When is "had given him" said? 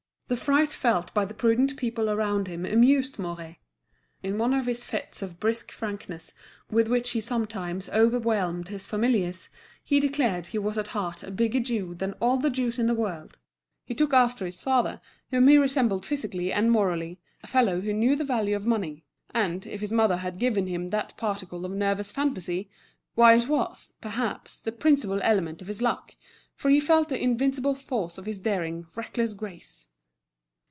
20.15-20.91